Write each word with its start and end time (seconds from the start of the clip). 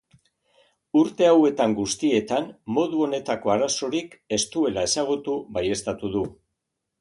Urte 1.01 1.27
hauetan 1.31 1.75
guztietan 1.79 2.47
modu 2.77 3.03
honetako 3.09 3.53
arazorik 3.57 4.17
ez 4.39 4.41
duela 4.57 4.87
ezagutu 4.91 5.37
baieztatu 5.61 6.13
du. 6.17 6.27